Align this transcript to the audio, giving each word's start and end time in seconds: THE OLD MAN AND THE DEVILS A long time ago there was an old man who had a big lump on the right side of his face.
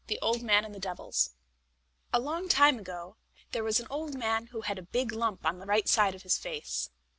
THE 0.07 0.17
OLD 0.19 0.41
MAN 0.41 0.65
AND 0.65 0.73
THE 0.73 0.79
DEVILS 0.79 1.29
A 2.11 2.19
long 2.19 2.49
time 2.49 2.79
ago 2.79 3.17
there 3.51 3.63
was 3.63 3.79
an 3.79 3.85
old 3.91 4.15
man 4.17 4.47
who 4.47 4.61
had 4.61 4.79
a 4.79 4.81
big 4.81 5.11
lump 5.11 5.45
on 5.45 5.59
the 5.59 5.67
right 5.67 5.87
side 5.87 6.15
of 6.15 6.23
his 6.23 6.39
face. 6.39 6.89